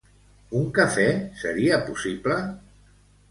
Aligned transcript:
Un 0.59 0.63
cafè 0.77 1.05
seria 1.43 1.79
possible? 1.91 2.39